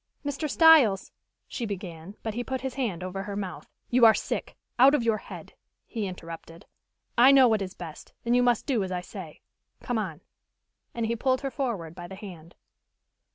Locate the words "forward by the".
11.51-12.15